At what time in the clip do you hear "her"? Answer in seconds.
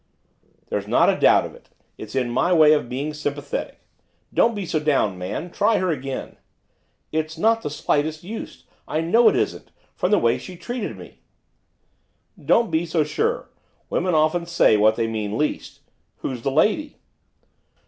5.77-5.91